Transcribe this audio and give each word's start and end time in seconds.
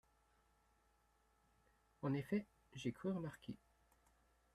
En 2.01 2.15
effet, 2.15 2.47
j’ai 2.73 2.91
cru 2.91 3.11
remarquer… 3.11 3.55